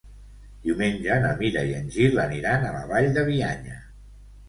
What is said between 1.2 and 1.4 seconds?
na